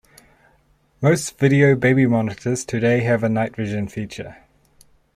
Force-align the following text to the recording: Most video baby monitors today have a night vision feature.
Most 0.99 1.37
video 1.37 1.75
baby 1.75 2.07
monitors 2.07 2.65
today 2.65 3.01
have 3.01 3.23
a 3.23 3.29
night 3.29 3.55
vision 3.55 3.87
feature. 3.87 4.35